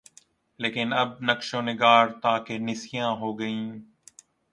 [0.59, 3.67] لیکن اب نقش و نگارِ طاق نسیاں ہو گئیں